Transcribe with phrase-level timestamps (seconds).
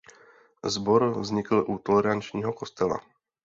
[0.63, 3.01] Sbor vznikl u tolerančního kostela.